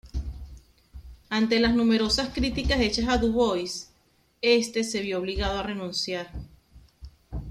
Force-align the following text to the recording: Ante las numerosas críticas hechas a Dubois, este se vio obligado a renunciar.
Ante 1.29 1.59
las 1.59 1.75
numerosas 1.75 2.29
críticas 2.33 2.79
hechas 2.79 3.07
a 3.07 3.19
Dubois, 3.19 3.91
este 4.41 4.83
se 4.83 5.01
vio 5.01 5.19
obligado 5.19 5.59
a 5.59 5.63
renunciar. 5.63 6.31